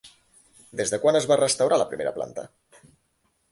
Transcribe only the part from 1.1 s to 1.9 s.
es va restaurar la